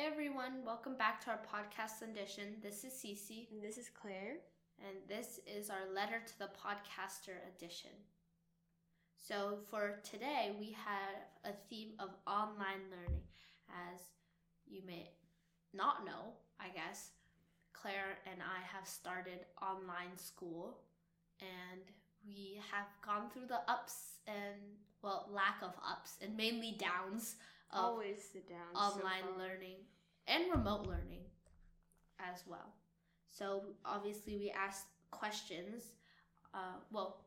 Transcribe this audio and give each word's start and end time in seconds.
Hey 0.00 0.06
everyone, 0.06 0.64
welcome 0.64 0.96
back 0.96 1.22
to 1.24 1.30
our 1.30 1.40
podcast 1.40 2.00
edition. 2.00 2.56
This 2.62 2.84
is 2.84 2.94
Cece, 2.94 3.52
And 3.52 3.62
this 3.62 3.76
is 3.76 3.90
Claire. 3.90 4.36
and 4.78 4.96
this 5.06 5.40
is 5.46 5.68
our 5.68 5.92
letter 5.94 6.22
to 6.26 6.38
the 6.38 6.48
podcaster 6.56 7.36
edition. 7.54 7.90
So 9.18 9.58
for 9.70 10.00
today, 10.02 10.52
we 10.58 10.74
have 10.86 11.20
a 11.44 11.54
theme 11.68 11.90
of 11.98 12.16
online 12.26 12.88
learning. 12.90 13.20
As 13.92 14.00
you 14.66 14.80
may 14.86 15.10
not 15.74 16.06
know, 16.06 16.32
I 16.58 16.68
guess, 16.74 17.10
Claire 17.74 18.16
and 18.24 18.40
I 18.40 18.64
have 18.74 18.88
started 18.88 19.40
online 19.60 20.16
school, 20.16 20.78
and 21.42 21.82
we 22.26 22.58
have 22.72 22.86
gone 23.04 23.28
through 23.28 23.48
the 23.48 23.70
ups 23.70 24.14
and 24.26 24.78
well, 25.02 25.28
lack 25.30 25.58
of 25.60 25.74
ups 25.86 26.16
and 26.22 26.34
mainly 26.38 26.78
downs 26.78 27.36
Always 27.72 28.22
sit 28.32 28.48
down. 28.48 28.74
online 28.74 29.38
learning 29.38 29.76
and 30.26 30.50
remote 30.50 30.86
learning 30.86 31.22
as 32.18 32.42
well. 32.46 32.74
So 33.30 33.62
obviously 33.84 34.36
we 34.36 34.50
asked 34.50 34.86
questions. 35.10 35.92
Uh, 36.52 36.78
well, 36.90 37.24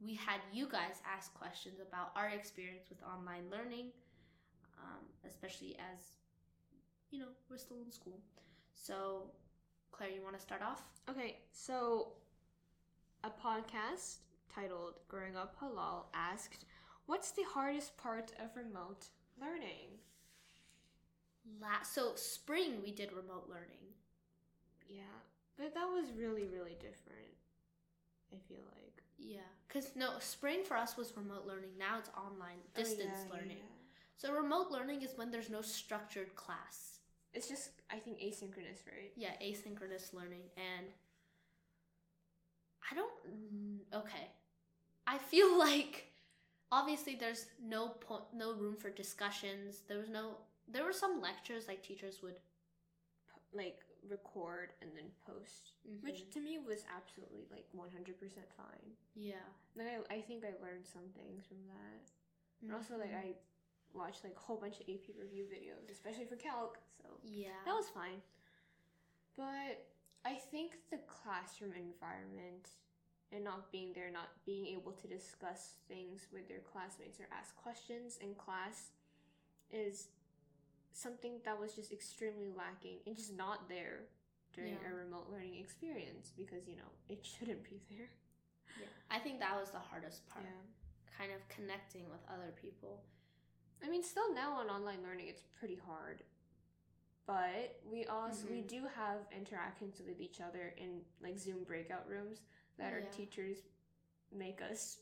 we 0.00 0.14
had 0.14 0.40
you 0.52 0.66
guys 0.68 1.00
ask 1.06 1.32
questions 1.34 1.78
about 1.80 2.10
our 2.16 2.28
experience 2.28 2.86
with 2.88 2.98
online 3.02 3.44
learning, 3.50 3.92
um, 4.78 5.04
especially 5.28 5.76
as 5.78 6.00
you 7.10 7.18
know 7.20 7.28
we're 7.50 7.58
still 7.58 7.78
in 7.84 7.92
school. 7.92 8.18
So, 8.74 9.30
Claire, 9.92 10.10
you 10.10 10.22
want 10.22 10.34
to 10.34 10.42
start 10.42 10.62
off? 10.62 10.82
Okay, 11.08 11.36
so 11.52 12.14
a 13.22 13.30
podcast 13.30 14.16
titled 14.52 14.94
Growing 15.08 15.36
Up 15.36 15.54
Halal 15.60 16.06
asked, 16.14 16.64
What's 17.06 17.30
the 17.32 17.42
hardest 17.54 17.96
part 17.96 18.32
of 18.42 18.56
remote 18.56 19.08
learning? 19.42 19.98
La- 21.60 21.82
so 21.82 22.14
spring 22.14 22.82
we 22.82 22.92
did 22.92 23.12
remote 23.12 23.48
learning. 23.50 23.94
Yeah, 24.88 25.02
but 25.56 25.74
that 25.74 25.86
was 25.86 26.06
really, 26.16 26.46
really 26.48 26.76
different. 26.80 27.32
I 28.32 28.38
feel 28.48 28.62
like. 28.76 29.02
Yeah, 29.18 29.40
cause 29.68 29.92
no 29.94 30.18
spring 30.18 30.64
for 30.64 30.76
us 30.76 30.96
was 30.96 31.16
remote 31.16 31.46
learning. 31.46 31.70
Now 31.78 31.98
it's 31.98 32.10
online 32.16 32.58
distance 32.74 33.18
Oh, 33.22 33.26
yeah, 33.28 33.34
learning. 33.36 33.56
yeah. 33.58 33.64
So 34.16 34.32
remote 34.32 34.70
learning 34.70 35.02
is 35.02 35.12
when 35.16 35.30
there's 35.30 35.50
no 35.50 35.62
structured 35.62 36.34
class. 36.34 36.98
It's 37.34 37.48
just, 37.48 37.70
I 37.90 37.96
think, 37.98 38.18
asynchronous, 38.18 38.86
right? 38.86 39.12
Yeah, 39.16 39.30
asynchronous 39.42 40.12
learning 40.12 40.42
and 40.56 40.86
I 42.90 42.94
don't 42.94 43.12
mm, 43.26 43.98
okay. 44.00 44.28
I 45.06 45.18
feel 45.18 45.58
like 45.58 46.11
obviously 46.72 47.14
there's 47.14 47.46
no 47.62 47.88
point 47.90 48.24
no 48.34 48.52
room 48.54 48.74
for 48.76 48.90
discussions. 48.90 49.82
There 49.86 49.98
was 49.98 50.08
no 50.08 50.38
there 50.66 50.84
were 50.84 50.92
some 50.92 51.20
lectures 51.20 51.68
like 51.68 51.82
teachers 51.82 52.20
would 52.22 52.40
like 53.52 53.80
record 54.08 54.72
and 54.80 54.90
then 54.96 55.04
post, 55.26 55.72
which 56.00 56.22
Mhm. 56.24 56.30
to 56.32 56.40
me 56.40 56.58
was 56.58 56.84
absolutely 56.96 57.44
like 57.50 57.66
100% 57.72 58.50
fine. 58.56 58.96
yeah. 59.14 59.44
Like, 59.76 59.88
I, 60.10 60.14
I 60.16 60.20
think 60.22 60.44
I 60.44 60.52
learned 60.62 60.86
some 60.86 61.08
things 61.14 61.46
from 61.46 61.58
that. 61.68 62.10
And 62.62 62.72
also, 62.72 62.96
like, 62.96 63.10
Mhm. 63.12 63.24
I 63.24 63.36
watched 63.94 64.24
like 64.24 64.34
a 64.36 64.40
whole 64.40 64.56
bunch 64.56 64.80
of 64.80 64.88
AP 64.88 65.12
review 65.18 65.44
videos, 65.44 65.90
especially 65.90 66.24
for 66.24 66.36
calc. 66.36 66.78
So 67.00 67.20
yeah. 67.22 67.62
that 67.66 67.74
was 67.74 67.88
fine. 67.90 68.22
But 69.36 69.86
I 70.24 70.34
think 70.36 70.88
the 70.90 70.98
classroom 70.98 71.74
environment 71.74 72.70
and 73.32 73.42
not 73.44 73.72
being 73.72 73.92
there, 73.94 74.10
not 74.12 74.28
being 74.44 74.66
able 74.66 74.92
to 74.92 75.08
discuss 75.08 75.74
things 75.88 76.26
with 76.32 76.48
their 76.48 76.60
classmates 76.60 77.18
or 77.18 77.26
ask 77.32 77.56
questions 77.56 78.18
in 78.20 78.34
class 78.34 78.90
is 79.70 80.08
something 80.92 81.40
that 81.44 81.58
was 81.58 81.72
just 81.74 81.90
extremely 81.92 82.48
lacking 82.54 82.98
and 83.06 83.16
just 83.16 83.34
not 83.34 83.68
there 83.68 84.00
during 84.52 84.74
Yeah. 84.82 84.90
a 84.90 84.94
remote 84.94 85.30
learning 85.30 85.56
experience 85.56 86.30
because, 86.36 86.68
you 86.68 86.76
know, 86.76 86.90
it 87.08 87.24
shouldn't 87.32 87.64
be 87.64 87.80
there. 87.90 88.10
yeah. 88.78 88.86
I 89.10 89.18
think 89.18 89.40
that 89.40 89.58
was 89.58 89.70
the 89.70 89.78
hardest 89.78 90.28
part. 90.28 90.44
Yeah. 90.44 91.16
Kind 91.18 91.32
of 91.32 91.46
connecting 91.48 92.08
with 92.10 92.20
other 92.28 92.52
people. 92.60 93.02
I 93.82 93.88
mean, 93.88 94.02
still 94.02 94.32
now 94.34 94.52
on 94.52 94.68
online 94.68 95.02
learning, 95.02 95.28
it's 95.28 95.42
pretty 95.58 95.76
hard. 95.86 96.22
But 97.26 97.80
we 97.90 98.04
also 98.06 98.46
we 98.48 98.62
Mhm. 98.62 98.66
do 98.68 98.86
have 98.86 99.20
interactions 99.32 100.00
with 100.00 100.20
each 100.20 100.40
other 100.40 100.74
in 100.76 101.04
like 101.20 101.38
Zoom 101.38 101.64
breakout 101.64 102.06
rooms 102.08 102.42
that 102.82 102.92
our 102.92 103.00
teachers 103.16 103.58
make 104.36 104.60
us 104.60 104.98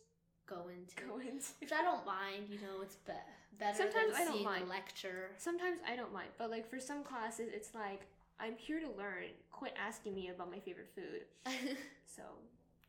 Go 0.47 0.67
into 0.69 0.97
go 1.07 1.19
into. 1.21 1.47
which 1.61 1.71
I 1.73 1.81
don't 1.83 2.05
mind, 2.05 2.47
you 2.51 2.57
know, 2.57 2.83
it's 2.83 2.97
be- 2.97 3.13
better 3.59 3.77
Sometimes 3.77 4.13
than 4.13 4.23
I 4.23 4.25
don't 4.25 4.43
mind. 4.45 4.69
lecture. 4.69 5.31
Sometimes 5.39 5.79
I 5.89 5.95
don't 5.95 6.13
mind, 6.13 6.31
but 6.39 6.51
like 6.51 6.69
for 6.69 6.81
some 6.81 7.05
classes, 7.05 7.49
it's 7.55 7.73
like 7.73 8.03
I'm 8.41 8.57
here 8.57 8.81
to 8.81 8.89
learn. 8.99 9.31
Quit 9.53 9.75
asking 9.79 10.15
me 10.17 10.29
about 10.29 10.51
my 10.51 10.59
favorite 10.59 10.91
food. 10.95 11.23
So 12.17 12.23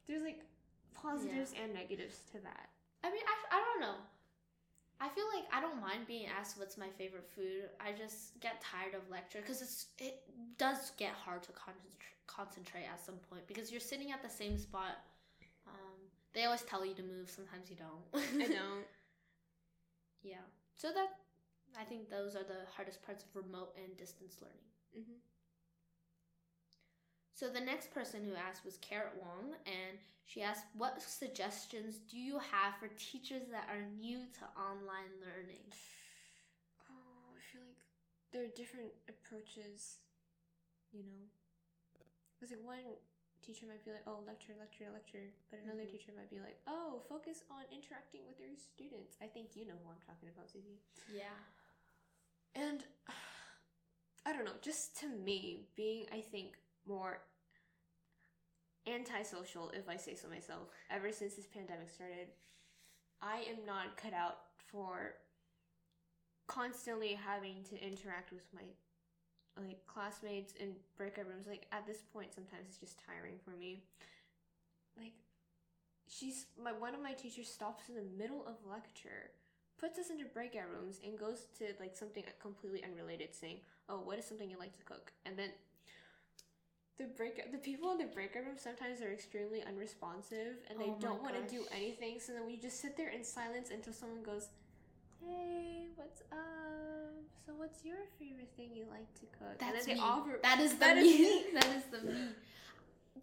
there's 0.08 0.24
like 0.24 0.40
positives 0.96 1.54
and 1.62 1.72
negatives 1.74 2.22
to 2.32 2.40
that. 2.42 2.70
I 3.04 3.12
mean, 3.12 3.22
I, 3.28 3.58
I 3.58 3.62
don't 3.62 3.82
know. 3.82 3.98
I 5.02 5.10
feel 5.10 5.26
like 5.36 5.46
I 5.52 5.60
don't 5.62 5.82
mind 5.82 6.06
being 6.08 6.28
asked 6.28 6.60
what's 6.60 6.78
my 6.78 6.90
favorite 6.98 7.28
food. 7.36 7.70
I 7.80 7.92
just 7.92 8.40
get 8.40 8.62
tired 8.62 8.94
of 8.94 9.10
lecture 9.10 9.40
because 9.42 9.62
it's 9.62 9.88
it 9.98 10.22
does 10.58 10.92
get 10.98 11.12
hard 11.14 11.44
to 11.44 11.52
concentrate 11.54 11.88
concentrate 12.28 12.86
at 12.86 13.04
some 13.04 13.16
point 13.30 13.46
because 13.48 13.72
you're 13.72 13.82
sitting 13.82 14.12
at 14.12 14.22
the 14.22 14.30
same 14.30 14.58
spot. 14.58 14.96
Um, 15.68 16.00
they 16.34 16.46
always 16.46 16.62
tell 16.62 16.86
you 16.86 16.94
to 16.96 17.04
move. 17.04 17.30
Sometimes 17.30 17.70
you 17.70 17.76
don't. 17.76 18.42
I 18.42 18.48
don't. 18.54 18.86
yeah. 20.24 20.46
So 20.76 20.90
that 20.94 21.10
I 21.80 21.84
think 21.84 22.10
those 22.10 22.36
are 22.36 22.44
the 22.44 22.68
hardest 22.76 23.02
parts 23.04 23.24
of 23.24 23.30
remote 23.36 23.74
and 23.78 23.98
distance 23.98 24.38
learning. 24.42 24.70
hmm 24.94 25.31
So 27.34 27.50
the 27.50 27.60
next 27.62 27.92
person 27.94 28.24
who 28.24 28.36
asked 28.36 28.64
was 28.66 28.78
Carrot 28.78 29.14
Wong, 29.20 29.56
and 29.66 29.98
she 30.26 30.42
asked, 30.42 30.66
"What 30.76 31.02
suggestions 31.02 31.98
do 32.10 32.18
you 32.18 32.40
have 32.40 32.76
for 32.78 32.88
teachers 32.90 33.48
that 33.50 33.68
are 33.70 33.82
new 33.82 34.28
to 34.40 34.46
online 34.60 35.12
learning?" 35.22 35.66
Oh, 36.90 37.34
I 37.36 37.42
feel 37.52 37.62
like 37.66 37.82
there 38.32 38.44
are 38.44 38.56
different 38.56 38.92
approaches, 39.10 39.98
you 40.92 41.04
know. 41.04 41.28
Because 42.36 42.52
like 42.52 42.64
one 42.66 42.86
teacher 43.42 43.66
might 43.68 43.84
be 43.86 43.92
like, 43.92 44.06
oh, 44.08 44.22
lecture, 44.26 44.54
lecture, 44.60 44.86
lecture, 44.94 45.34
but 45.50 45.60
another 45.60 45.84
Mhm. 45.86 45.92
teacher 45.92 46.12
might 46.16 46.30
be 46.30 46.40
like, 46.40 46.60
oh, 46.68 47.02
focus 47.10 47.44
on 47.50 47.66
interacting 47.72 48.26
with 48.26 48.40
your 48.40 48.56
students. 48.56 49.18
I 49.22 49.28
think 49.28 49.56
you 49.56 49.66
know 49.66 49.78
who 49.84 49.90
I'm 49.90 50.00
talking 50.02 50.30
about, 50.30 50.50
Susie. 50.50 50.80
Yeah. 51.08 51.38
And 52.56 52.84
I 54.26 54.34
don't 54.34 54.46
know, 54.46 54.58
just 54.62 54.98
to 55.00 55.08
me, 55.08 55.68
being 55.76 56.08
I 56.12 56.22
think 56.22 56.58
more 56.88 57.20
antisocial, 58.88 59.72
if 59.74 59.88
I 59.88 59.98
say 59.98 60.16
so 60.16 60.28
myself, 60.28 60.68
ever 60.90 61.12
since 61.12 61.36
this 61.36 61.46
pandemic 61.46 61.90
started, 61.90 62.28
I 63.22 63.46
am 63.50 63.66
not 63.66 63.98
cut 63.98 64.14
out 64.14 64.38
for 64.58 65.14
constantly 66.48 67.14
having 67.14 67.64
to 67.70 67.76
interact 67.76 68.32
with 68.32 68.44
my 68.54 68.64
like 69.58 69.86
classmates 69.86 70.54
in 70.54 70.74
breakout 70.98 71.28
rooms. 71.28 71.46
Like 71.48 71.68
at 71.72 71.86
this 71.86 72.02
point, 72.14 72.34
sometimes 72.34 72.68
it's 72.70 72.78
just 72.78 73.02
tiring 73.06 73.36
for 73.44 73.52
me. 73.52 73.84
Like 74.98 75.14
she's 76.12 76.46
my 76.62 76.72
one 76.72 76.94
of 76.94 77.02
my 77.02 77.14
teachers 77.14 77.48
stops 77.48 77.90
in 77.90 77.96
the 77.96 78.06
middle 78.18 78.46
of 78.46 78.56
lecture 78.70 79.32
puts 79.80 79.98
us 79.98 80.12
into 80.12 80.26
breakout 80.26 80.70
rooms 80.70 81.00
and 81.04 81.18
goes 81.18 81.48
to 81.58 81.66
like 81.80 81.96
something 81.96 82.24
completely 82.40 82.84
unrelated 82.84 83.34
saying 83.34 83.58
oh 83.90 84.00
what 84.04 84.20
is 84.20 84.26
something 84.26 84.50
you 84.50 84.60
like 84.60 84.76
to 84.78 84.84
cook 84.84 85.12
and 85.26 85.38
then 85.38 85.50
the 87.02 87.08
break 87.18 87.52
the 87.52 87.58
people 87.58 87.92
in 87.92 87.98
the 87.98 88.06
breakout 88.06 88.46
room 88.46 88.56
sometimes 88.58 89.02
are 89.02 89.12
extremely 89.12 89.64
unresponsive 89.64 90.62
and 90.70 90.80
they 90.80 90.86
Oh 90.86 90.98
don't 91.00 91.22
want 91.24 91.36
to 91.36 91.56
do 91.56 91.66
anything 91.76 92.20
so 92.20 92.34
then 92.34 92.46
we 92.46 92.58
just 92.58 92.80
sit 92.80 92.96
there 92.96 93.10
in 93.10 93.24
silence 93.24 93.70
until 93.72 93.94
someone 93.94 94.24
goes 94.24 94.50
hey 95.20 95.88
what's 95.96 96.22
up 96.32 97.02
so 97.46 97.54
what's 97.58 97.84
your 97.84 97.98
favorite 98.20 98.50
thing 98.56 98.70
you 98.74 98.86
like 98.92 99.12
to 99.16 99.26
cook 99.38 99.58
that's 99.60 99.88
me. 99.88 99.98
Offer, 100.00 100.40
that 100.44 100.60
is 100.60 100.74
the 100.74 100.80
that 100.80 100.98
me. 100.98 101.04
me. 101.04 101.44
that 101.54 101.68
is 101.76 101.84
the 101.92 102.08
me. 102.08 102.28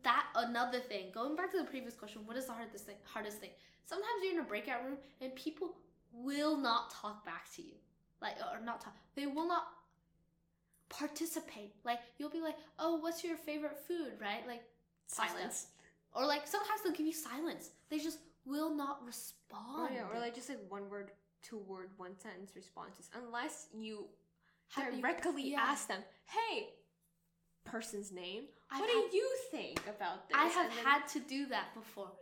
That 0.05 0.27
another 0.37 0.81
thing. 0.81 1.07
Going 1.13 1.35
back 1.35 1.51
to 1.53 1.59
the 1.59 1.65
previous 1.65 1.95
question, 1.95 2.23
what 2.25 2.37
is 2.37 2.47
the 2.47 2.53
hardest 2.53 2.87
thing? 2.87 2.97
Hardest 3.05 3.39
thing. 3.39 3.51
Sometimes 3.87 4.23
you're 4.23 4.35
in 4.35 4.41
a 4.41 4.45
breakout 4.45 4.85
room 4.85 4.99
and 5.21 5.35
people 5.35 5.75
will 6.13 6.57
not 6.57 6.91
talk 6.91 7.25
back 7.25 7.53
to 7.57 7.63
you, 7.63 7.75
like 8.21 8.37
or 8.53 8.65
not 8.65 8.81
talk. 8.81 8.95
They 9.17 9.27
will 9.27 9.49
not 9.49 9.65
participate. 10.89 11.73
Like 11.85 12.01
you'll 12.19 12.31
be 12.31 12.41
like, 12.41 12.57
"Oh, 12.79 12.97
what's 12.97 13.23
your 13.25 13.37
favorite 13.37 13.77
food?" 13.87 14.13
Right? 14.21 14.47
Like 14.47 14.63
silence 15.07 15.69
Or 16.15 16.27
like 16.27 16.47
sometimes 16.47 16.83
they'll 16.83 16.93
give 16.93 17.07
you 17.07 17.13
silence. 17.13 17.71
They 17.91 17.99
just 17.99 18.19
will 18.45 18.75
not 18.75 18.99
Oh 19.03 19.07
respond. 19.07 19.95
yeah, 19.95 20.07
or 20.13 20.19
like 20.21 20.35
just 20.35 20.49
like 20.49 20.59
one 20.69 20.89
word, 20.89 21.11
two 21.43 21.59
word, 21.59 21.91
one 21.97 22.19
sentence 22.19 22.53
responses. 22.57 23.11
Unless 23.15 23.69
you 23.75 24.07
Have 24.75 24.95
you- 24.95 25.01
directly 25.03 25.51
yeah. 25.51 25.61
ask 25.61 25.89
them, 25.89 26.03
"Hey, 26.27 26.75
person's 27.65 28.11
name. 28.13 28.45
I've 28.71 28.81
what 28.81 28.91
had- 28.91 29.11
do 29.11 29.17
you 29.17 29.37
think 29.51 29.87
about 29.87 30.29
this?" 30.29 30.37
I 30.37 30.47
have 30.47 30.75
then- 30.75 30.85
had 30.85 31.07
to 31.09 31.21
do 31.21 31.47
that 31.47 31.75
before. 31.75 32.13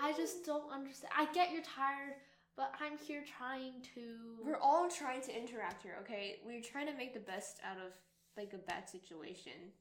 I 0.00 0.12
just 0.12 0.44
don't 0.44 0.70
understand. 0.70 1.12
I 1.16 1.26
get 1.32 1.52
you're 1.52 1.62
tired 1.62 2.16
but 2.56 2.72
I'm 2.80 2.96
here 2.96 3.22
trying 3.22 3.82
to. 3.94 4.38
We're 4.42 4.56
all 4.56 4.88
trying 4.88 5.20
to 5.20 5.36
interact 5.38 5.82
here, 5.82 5.98
okay? 6.00 6.40
We're 6.42 6.62
trying 6.62 6.86
to 6.86 6.94
make 6.94 7.12
the 7.12 7.20
best 7.20 7.60
out 7.62 7.76
of 7.76 7.92
like 8.36 8.52
a 8.52 8.58
bad 8.58 8.88
situation, 8.88 9.72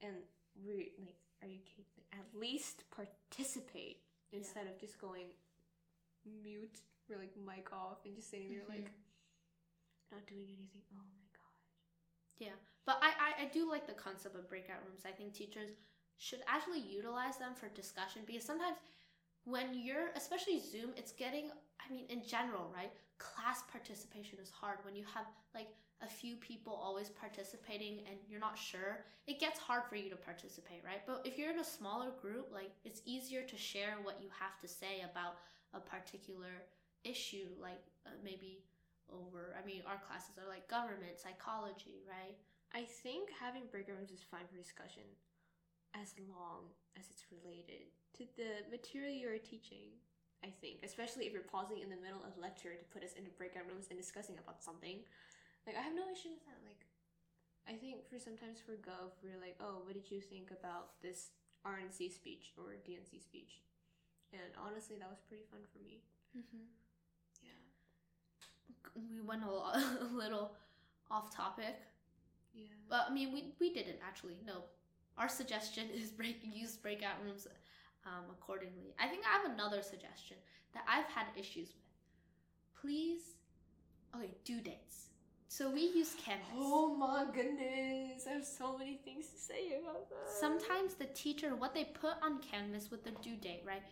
and 0.00 0.14
we 0.64 0.92
like, 0.98 1.16
are 1.42 1.48
you 1.48 1.60
kidding? 1.64 1.84
Like, 1.96 2.20
at 2.20 2.38
least 2.40 2.84
participate 2.90 3.98
instead 4.32 4.66
of 4.66 4.78
just 4.80 5.00
going 5.00 5.26
mute 6.42 6.80
or 7.10 7.18
like 7.18 7.32
mic 7.36 7.72
off 7.72 7.98
and 8.04 8.16
just 8.16 8.30
sitting 8.30 8.48
there 8.50 8.62
Mhm. 8.62 8.68
like 8.68 8.90
not 10.10 10.26
doing 10.26 10.48
anything. 10.48 10.82
Oh 10.92 11.04
my 11.14 11.26
god. 11.32 11.54
Yeah 12.38 12.56
but 12.86 12.98
I, 13.02 13.08
I, 13.08 13.42
I 13.42 13.46
do 13.52 13.68
like 13.68 13.86
the 13.86 13.94
concept 13.94 14.36
of 14.36 14.48
breakout 14.48 14.78
rooms. 14.86 15.02
I 15.04 15.10
think 15.10 15.34
teachers 15.34 15.70
should 16.18 16.40
actually 16.46 16.80
utilize 16.80 17.36
them 17.36 17.52
for 17.54 17.68
discussion 17.68 18.22
because 18.26 18.44
sometimes 18.44 18.76
when 19.44 19.74
you're, 19.74 20.10
especially 20.16 20.60
Zoom, 20.60 20.90
it's 20.96 21.12
getting, 21.12 21.50
I 21.86 21.92
mean, 21.92 22.04
in 22.08 22.22
general, 22.24 22.70
right? 22.74 22.92
Class 23.18 23.62
participation 23.70 24.38
is 24.42 24.50
hard 24.50 24.78
when 24.82 24.96
you 24.96 25.04
have 25.14 25.26
like 25.54 25.68
a 26.02 26.06
few 26.06 26.36
people 26.36 26.74
always 26.74 27.08
participating 27.08 28.00
and 28.08 28.18
you're 28.28 28.40
not 28.40 28.58
sure. 28.58 29.04
It 29.26 29.40
gets 29.40 29.58
hard 29.58 29.84
for 29.88 29.96
you 29.96 30.10
to 30.10 30.16
participate, 30.16 30.82
right? 30.84 31.00
But 31.06 31.22
if 31.24 31.38
you're 31.38 31.50
in 31.50 31.60
a 31.60 31.64
smaller 31.64 32.10
group, 32.20 32.48
like 32.52 32.70
it's 32.84 33.00
easier 33.06 33.42
to 33.42 33.56
share 33.56 33.96
what 34.02 34.20
you 34.20 34.28
have 34.38 34.60
to 34.60 34.68
say 34.68 35.04
about 35.10 35.36
a 35.72 35.80
particular 35.80 36.66
issue, 37.04 37.48
like 37.60 37.80
uh, 38.06 38.10
maybe 38.22 38.60
over, 39.08 39.56
I 39.56 39.64
mean, 39.64 39.82
our 39.86 40.00
classes 40.06 40.36
are 40.36 40.48
like 40.48 40.68
government, 40.68 41.16
psychology, 41.16 42.04
right? 42.04 42.36
I 42.74 42.84
think 42.84 43.30
having 43.30 43.62
breakout 43.70 43.96
rooms 43.96 44.10
is 44.10 44.20
fine 44.20 44.44
for 44.50 44.58
discussion 44.58 45.06
as 45.94 46.12
long 46.28 46.68
as 46.98 47.08
it's 47.08 47.24
related 47.32 47.88
to 48.18 48.28
the 48.36 48.68
material 48.68 49.14
you're 49.14 49.38
teaching. 49.38 49.96
I 50.46 50.54
think, 50.62 50.86
especially 50.86 51.26
if 51.26 51.32
you're 51.34 51.42
pausing 51.50 51.82
in 51.82 51.90
the 51.90 51.98
middle 51.98 52.22
of 52.22 52.38
lecture 52.38 52.70
to 52.78 52.86
put 52.94 53.02
us 53.02 53.18
into 53.18 53.34
breakout 53.34 53.66
rooms 53.66 53.90
and 53.90 53.98
discussing 53.98 54.38
about 54.38 54.62
something. 54.62 55.02
Like 55.66 55.74
I 55.74 55.82
have 55.82 55.98
no 55.98 56.06
issue 56.06 56.30
with 56.30 56.46
that. 56.46 56.62
Like 56.62 56.86
I 57.66 57.74
think 57.74 58.06
for 58.06 58.18
sometimes 58.22 58.62
for 58.62 58.78
Gov, 58.78 59.10
we're 59.26 59.42
like, 59.42 59.58
oh, 59.58 59.82
what 59.82 59.98
did 59.98 60.06
you 60.10 60.20
think 60.22 60.54
about 60.54 60.94
this 61.02 61.34
RNC 61.66 62.14
speech 62.14 62.54
or 62.54 62.78
DNC 62.86 63.18
speech? 63.18 63.58
And 64.32 64.54
honestly, 64.54 64.96
that 65.02 65.10
was 65.10 65.18
pretty 65.26 65.42
fun 65.50 65.66
for 65.74 65.82
me. 65.82 65.98
Mm-hmm. 66.38 66.62
Yeah. 67.42 67.58
We 68.94 69.20
went 69.20 69.42
a, 69.44 69.50
lo- 69.50 69.72
a 69.74 70.08
little 70.14 70.52
off 71.10 71.34
topic, 71.34 71.76
Yeah. 72.54 72.64
but 72.88 73.06
I 73.08 73.12
mean, 73.12 73.32
we, 73.32 73.54
we 73.60 73.72
didn't 73.72 73.98
actually. 74.06 74.38
No, 74.46 74.64
our 75.18 75.28
suggestion 75.28 75.88
is 75.94 76.10
break 76.10 76.38
use 76.42 76.76
breakout 76.76 77.22
rooms 77.24 77.46
um, 78.06 78.24
accordingly. 78.30 78.94
I 78.98 79.08
think 79.08 79.24
I 79.26 79.36
have 79.36 79.52
another 79.52 79.82
suggestion 79.82 80.36
that 80.74 80.84
I've 80.88 81.06
had 81.06 81.26
issues 81.36 81.68
with. 81.68 82.80
Please, 82.80 83.22
okay, 84.14 84.30
due 84.44 84.60
dates. 84.60 85.06
So 85.48 85.70
we 85.70 85.82
use 85.82 86.14
Canvas. 86.22 86.46
Oh 86.54 86.94
my 86.94 87.24
goodness! 87.32 88.26
I 88.28 88.32
have 88.32 88.44
so 88.44 88.76
many 88.76 88.96
things 89.04 89.26
to 89.28 89.38
say 89.38 89.78
about 89.80 90.08
that. 90.10 90.32
Sometimes 90.40 90.94
the 90.94 91.06
teacher, 91.06 91.54
what 91.54 91.72
they 91.72 91.84
put 91.84 92.14
on 92.22 92.40
Canvas 92.40 92.90
with 92.90 93.04
the 93.04 93.12
due 93.22 93.36
date, 93.36 93.62
right, 93.66 93.82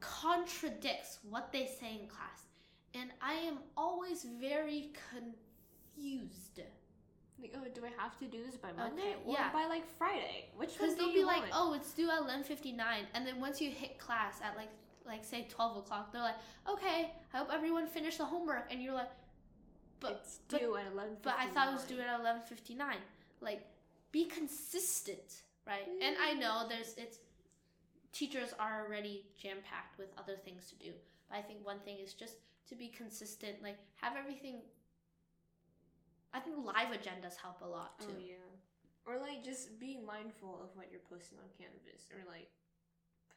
contradicts 0.00 1.18
what 1.28 1.52
they 1.52 1.66
say 1.66 1.98
in 2.00 2.08
class. 2.08 2.46
And 2.94 3.10
I 3.22 3.34
am 3.34 3.58
always 3.76 4.26
very 4.40 4.90
confused. 5.10 6.60
Like, 7.40 7.54
oh, 7.56 7.66
do 7.74 7.82
I 7.84 8.02
have 8.02 8.18
to 8.18 8.26
do 8.26 8.44
this 8.44 8.56
by 8.56 8.72
Monday 8.72 9.02
Okay, 9.02 9.16
or 9.24 9.34
yeah. 9.34 9.52
by 9.52 9.66
like 9.66 9.86
Friday? 9.98 10.46
Which 10.56 10.70
one 10.70 10.78
Because 10.80 10.96
they'll 10.96 11.12
be 11.12 11.24
like, 11.24 11.40
want? 11.42 11.52
oh, 11.54 11.74
it's 11.74 11.92
due 11.92 12.10
at 12.10 12.18
eleven 12.20 12.44
fifty 12.44 12.72
nine, 12.72 13.06
and 13.14 13.26
then 13.26 13.40
once 13.40 13.60
you 13.60 13.70
hit 13.70 13.98
class 13.98 14.40
at 14.42 14.56
like 14.56 14.70
like 15.06 15.24
say 15.24 15.46
twelve 15.48 15.76
o'clock, 15.76 16.12
they're 16.12 16.22
like, 16.22 16.36
okay, 16.68 17.12
I 17.32 17.38
hope 17.38 17.48
everyone 17.52 17.86
finished 17.86 18.18
the 18.18 18.24
homework, 18.24 18.66
and 18.70 18.82
you're 18.82 18.94
like, 18.94 19.10
but 20.00 20.12
it's 20.22 20.40
but- 20.48 20.60
due 20.60 20.76
at 20.76 20.86
eleven. 20.92 21.16
but 21.22 21.34
I 21.38 21.46
thought 21.48 21.68
it 21.68 21.72
was 21.72 21.84
due 21.84 22.00
at 22.00 22.20
eleven 22.20 22.42
fifty 22.42 22.74
nine. 22.74 22.98
Like, 23.40 23.66
be 24.12 24.26
consistent, 24.26 25.42
right? 25.66 25.88
And 26.02 26.16
I 26.22 26.34
know 26.34 26.64
mm. 26.64 26.68
there's 26.68 26.94
it's 26.96 27.18
teachers 28.12 28.52
are 28.58 28.84
already 28.84 29.24
jam 29.40 29.58
packed 29.64 29.98
with 29.98 30.08
other 30.18 30.36
things 30.36 30.68
to 30.68 30.76
do, 30.76 30.92
but 31.28 31.38
I 31.38 31.42
think 31.42 31.64
one 31.64 31.78
thing 31.80 31.98
is 31.98 32.12
just 32.12 32.34
to 32.68 32.74
be 32.74 32.88
consistent. 32.88 33.62
Like, 33.62 33.78
have 34.00 34.14
everything. 34.18 34.56
I 36.32 36.38
think 36.40 36.56
live 36.62 36.94
agendas 36.94 37.36
help 37.36 37.60
a 37.62 37.68
lot 37.68 37.98
too. 37.98 38.14
Oh 38.14 38.20
yeah. 38.22 38.48
Or 39.06 39.18
like 39.18 39.42
just 39.42 39.78
being 39.80 40.04
mindful 40.06 40.60
of 40.62 40.70
what 40.76 40.92
you're 40.92 41.02
posting 41.10 41.38
on 41.42 41.48
Canvas, 41.58 42.06
or 42.14 42.22
like 42.28 42.50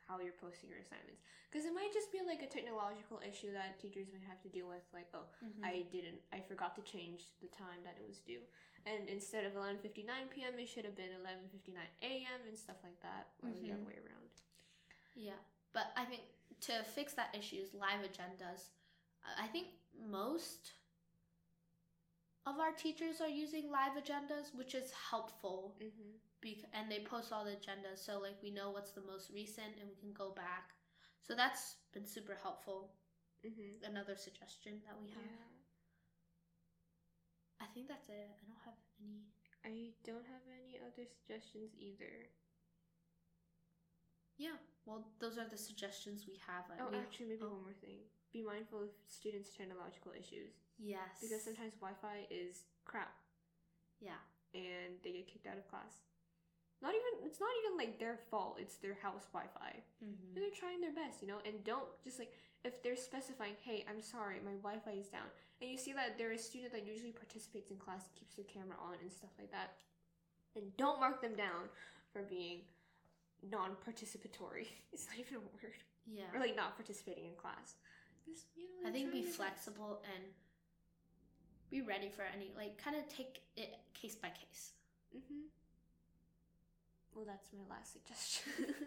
how 0.06 0.20
you're 0.20 0.36
posting 0.38 0.68
your 0.70 0.84
assignments, 0.84 1.24
because 1.48 1.64
it 1.66 1.72
might 1.74 1.90
just 1.96 2.12
be 2.12 2.20
like 2.22 2.44
a 2.44 2.52
technological 2.52 3.24
issue 3.24 3.56
that 3.56 3.80
teachers 3.80 4.12
might 4.12 4.28
have 4.28 4.38
to 4.44 4.52
deal 4.52 4.68
with. 4.68 4.84
Like, 4.94 5.08
oh, 5.16 5.26
Mhm. 5.42 5.64
I 5.64 5.88
didn't, 5.90 6.20
I 6.36 6.44
forgot 6.44 6.76
to 6.76 6.84
change 6.84 7.32
the 7.42 7.48
time 7.48 7.80
that 7.88 7.96
it 7.98 8.06
was 8.06 8.20
due, 8.20 8.44
and 8.86 9.08
instead 9.08 9.48
of 9.48 9.56
11:59 9.56 10.28
p.m., 10.30 10.60
it 10.60 10.68
should 10.68 10.84
have 10.86 11.00
been 11.00 11.16
11:59 11.24 11.88
a.m. 12.04 12.40
and 12.46 12.58
stuff 12.60 12.78
like 12.84 13.00
that, 13.02 13.32
or 13.42 13.50
the 13.50 13.72
Mhm. 13.72 13.80
other 13.80 13.86
way 13.88 13.98
around. 14.04 14.30
Yeah, 15.16 15.40
but 15.72 15.94
I 15.96 16.06
think 16.06 16.22
to 16.68 16.84
fix 16.84 17.14
that 17.14 17.34
issue 17.34 17.58
is 17.64 17.74
live 17.74 18.02
agendas. 18.04 18.70
I 19.24 19.48
think 19.48 19.68
most 19.96 20.74
of 22.46 22.60
our 22.60 22.72
teachers 22.72 23.22
are 23.22 23.30
using 23.30 23.72
live 23.72 23.94
agendas, 23.96 24.54
which 24.54 24.76
is 24.76 24.92
helpful. 24.92 25.76
Mm-hmm. 25.82 26.20
Bec- 26.42 26.70
and 26.74 26.92
they 26.92 27.00
post 27.00 27.32
all 27.32 27.46
the 27.46 27.52
agendas, 27.56 28.04
so 28.04 28.20
like 28.20 28.36
we 28.44 28.52
know 28.52 28.70
what's 28.72 28.92
the 28.92 29.02
most 29.08 29.32
recent, 29.34 29.80
and 29.80 29.88
we 29.88 29.96
can 29.96 30.12
go 30.14 30.32
back. 30.36 30.72
So 31.22 31.36
that's 31.36 31.76
been 31.94 32.06
super 32.06 32.36
helpful. 32.42 32.92
Mm-hmm. 33.46 33.90
Another 33.90 34.16
suggestion 34.16 34.82
that 34.86 34.96
we 35.00 35.08
have. 35.16 35.24
Yeah. 35.24 35.52
I 37.64 37.66
think 37.74 37.88
that's 37.88 38.10
it. 38.10 38.28
I 38.28 38.44
don't 38.44 38.64
have 38.68 38.80
any. 39.00 39.24
I 39.64 39.96
don't 40.04 40.28
have 40.28 40.44
any 40.52 40.76
other 40.84 41.08
suggestions 41.08 41.72
either. 41.80 42.28
Yeah. 44.38 44.60
Well, 44.86 45.08
those 45.22 45.38
are 45.38 45.48
the 45.48 45.58
suggestions 45.58 46.26
we 46.28 46.36
have. 46.46 46.66
I 46.68 46.84
Oh, 46.84 46.92
mean- 46.92 47.00
actually, 47.00 47.28
maybe 47.28 47.44
oh. 47.48 47.56
one 47.56 47.64
more 47.64 47.80
thing. 47.80 48.04
Be 48.34 48.42
mindful 48.42 48.82
of 48.82 48.90
students' 49.08 49.54
technological 49.54 50.12
issues 50.18 50.58
yes. 50.82 51.22
because 51.22 51.46
sometimes 51.46 51.78
Wi-Fi 51.78 52.26
is 52.34 52.66
crap 52.84 53.14
yeah. 54.02 54.20
and 54.58 54.98
they 55.06 55.14
get 55.14 55.30
kicked 55.30 55.46
out 55.46 55.58
of 55.58 55.70
class. 55.70 56.02
Not 56.82 56.92
even 56.92 57.24
it's 57.24 57.40
not 57.40 57.54
even 57.64 57.80
like 57.80 57.96
their 57.96 58.20
fault. 58.28 58.60
It's 58.60 58.76
their 58.76 59.00
house 59.00 59.24
Wi-Fi. 59.32 59.72
Mm-hmm. 60.04 60.36
They're 60.36 60.52
trying 60.52 60.84
their 60.84 60.92
best, 60.92 61.24
you 61.24 61.30
know. 61.32 61.40
And 61.48 61.64
don't 61.64 61.88
just 62.04 62.20
like 62.20 62.36
if 62.68 62.84
they're 62.84 63.00
specifying, 63.00 63.56
"Hey, 63.64 63.86
I'm 63.88 64.04
sorry, 64.04 64.44
my 64.44 64.60
Wi-Fi 64.60 65.00
is 65.00 65.08
down," 65.08 65.32
and 65.64 65.72
you 65.72 65.78
see 65.80 65.96
that 65.96 66.20
they're 66.20 66.36
a 66.36 66.38
student 66.38 66.76
that 66.76 66.84
usually 66.84 67.16
participates 67.16 67.72
in 67.72 67.80
class, 67.80 68.04
and 68.04 68.16
keeps 68.20 68.36
their 68.36 68.44
camera 68.52 68.76
on, 68.84 69.00
and 69.00 69.08
stuff 69.08 69.32
like 69.40 69.52
that, 69.56 69.80
then 70.56 70.76
don't 70.76 71.00
mark 71.00 71.22
them 71.24 71.40
down 71.40 71.72
for 72.12 72.24
being 72.28 72.68
non-participatory. 73.48 74.68
It's 74.92 75.08
not 75.08 75.18
even 75.24 75.40
a 75.40 75.46
word. 75.56 75.80
Yeah. 76.04 76.28
or 76.36 76.40
like 76.44 76.56
not 76.56 76.76
participating 76.76 77.32
in 77.32 77.36
class. 77.40 77.80
Just, 78.26 78.46
you 78.56 78.64
know, 78.84 78.90
I 78.90 78.92
think 78.92 79.12
be 79.12 79.22
trying 79.22 79.24
your 79.24 79.32
best. 79.32 79.38
flexible 79.38 80.02
and 80.16 80.24
be 81.70 81.82
ready 81.82 82.10
for 82.10 82.24
any 82.24 82.52
like 82.56 82.78
kind 82.78 82.96
of 82.96 83.08
take 83.10 83.42
it 83.58 83.74
case 83.94 84.16
by 84.16 84.30
case. 84.30 84.72
Mhm. 85.16 85.50
Well, 87.16 87.26
that's 87.26 87.52
my 87.54 87.64
last 87.70 87.94
suggestion. 87.94 88.76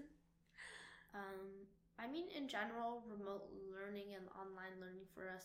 Um, 1.15 1.65
I 1.99 2.07
mean, 2.07 2.27
in 2.37 2.47
general, 2.47 3.03
remote 3.09 3.49
learning 3.73 4.13
and 4.15 4.27
online 4.39 4.77
learning 4.81 5.07
for 5.15 5.31
us 5.31 5.45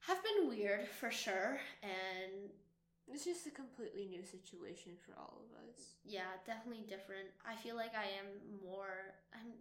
have 0.00 0.18
been 0.22 0.48
weird 0.48 0.86
for 0.86 1.10
sure, 1.10 1.58
and 1.82 2.50
it's 3.08 3.24
just 3.24 3.46
a 3.46 3.50
completely 3.50 4.04
new 4.04 4.22
situation 4.22 4.92
for 5.00 5.18
all 5.18 5.40
of 5.48 5.56
us. 5.64 5.94
yeah, 6.04 6.36
definitely 6.46 6.84
different. 6.86 7.28
I 7.48 7.54
feel 7.56 7.74
like 7.76 7.94
I 7.96 8.04
am 8.20 8.60
more. 8.62 9.14
I'm. 9.32 9.52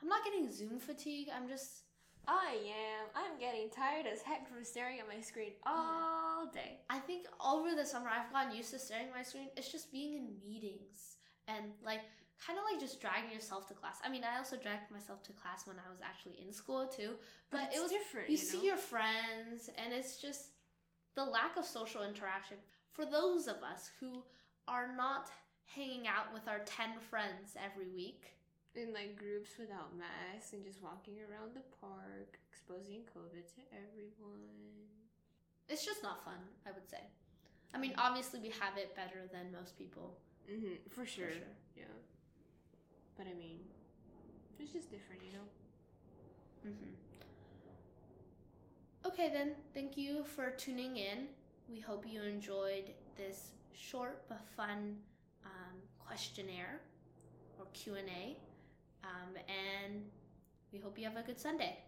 I'm 0.00 0.08
not 0.08 0.22
getting 0.24 0.52
Zoom 0.52 0.78
fatigue. 0.78 1.28
I'm 1.34 1.48
just. 1.48 1.82
I 2.28 2.56
am. 2.66 3.06
I'm 3.14 3.38
getting 3.38 3.68
tired 3.70 4.06
as 4.06 4.20
heck 4.22 4.48
from 4.48 4.64
staring 4.64 4.98
at 4.98 5.06
my 5.08 5.20
screen 5.20 5.52
all 5.64 6.46
day. 6.52 6.80
I 6.90 6.98
think 6.98 7.26
over 7.44 7.74
the 7.74 7.84
summer 7.86 8.08
I've 8.08 8.32
gotten 8.32 8.56
used 8.56 8.72
to 8.72 8.78
staring 8.78 9.06
at 9.08 9.14
my 9.14 9.22
screen. 9.22 9.48
It's 9.56 9.70
just 9.70 9.92
being 9.92 10.14
in 10.14 10.28
meetings 10.44 11.16
and 11.48 11.66
like 11.84 12.00
kind 12.44 12.58
of 12.58 12.64
like 12.70 12.80
just 12.80 13.00
dragging 13.00 13.30
yourself 13.32 13.66
to 13.68 13.74
class. 13.74 13.98
I 14.04 14.08
mean, 14.08 14.22
I 14.24 14.38
also 14.38 14.56
dragged 14.56 14.90
myself 14.90 15.22
to 15.24 15.32
class 15.32 15.66
when 15.66 15.76
I 15.78 15.90
was 15.90 16.00
actually 16.04 16.36
in 16.44 16.52
school 16.52 16.86
too. 16.88 17.12
But, 17.50 17.68
it's 17.70 17.78
it 17.78 17.82
was 17.82 17.90
different. 17.92 18.28
you, 18.28 18.32
You, 18.32 18.38
see 18.38 18.58
know? 18.58 18.64
your 18.64 18.76
friends 18.76 19.70
and 19.78 19.92
it's 19.92 20.20
just 20.20 20.50
the 21.14 21.24
lack 21.24 21.56
of 21.56 21.64
social 21.64 22.02
interaction 22.02 22.56
for 22.92 23.06
those 23.06 23.46
of 23.46 23.56
us 23.62 23.90
who 24.00 24.22
are 24.68 24.94
not 24.96 25.30
hanging 25.64 26.06
out 26.06 26.32
with 26.34 26.48
our 26.48 26.60
10 26.64 26.98
friends 27.10 27.54
every 27.56 27.88
week. 27.94 28.24
In 28.76 28.92
like 28.92 29.16
groups 29.18 29.50
without 29.58 29.96
masks 29.96 30.52
and 30.52 30.64
just 30.64 30.82
walking 30.82 31.14
around 31.24 31.54
the 31.54 31.64
park, 31.80 32.38
exposing 32.50 33.02
COVID 33.14 33.44
to 33.56 33.60
everyone. 33.72 34.88
It's 35.68 35.84
just 35.84 36.02
not 36.02 36.24
fun, 36.24 36.38
I 36.66 36.70
would 36.72 36.88
say. 36.88 37.00
I 37.74 37.78
mean, 37.78 37.94
obviously 37.98 38.40
we 38.40 38.50
have 38.60 38.76
it 38.78 38.94
better 38.94 39.26
than 39.32 39.52
most 39.52 39.76
people. 39.76 40.16
Mm-hmm, 40.50 40.88
for 40.88 41.00
For 41.02 41.06
sure. 41.06 41.30
sure. 41.30 41.54
Yeah. 41.76 41.84
But 43.16 43.26
I 43.26 43.34
mean, 43.34 43.58
it's 44.58 44.72
just 44.72 44.90
different, 44.90 45.22
you 45.24 45.32
know. 45.32 45.46
hmm 46.70 46.94
Okay, 49.06 49.30
then. 49.32 49.52
Thank 49.74 49.96
you 49.96 50.24
for 50.24 50.50
tuning 50.50 50.96
in. 50.96 51.28
We 51.68 51.80
hope 51.80 52.04
you 52.06 52.22
enjoyed 52.22 52.90
this 53.16 53.52
short 53.72 54.22
but 54.28 54.40
fun 54.56 54.96
um, 55.44 55.76
questionnaire 55.98 56.80
or 57.58 57.66
Q 57.72 57.94
and 57.94 58.08
A, 58.08 58.36
um, 59.06 59.36
and 59.48 60.02
we 60.72 60.78
hope 60.78 60.98
you 60.98 61.04
have 61.04 61.16
a 61.16 61.22
good 61.22 61.38
Sunday. 61.38 61.78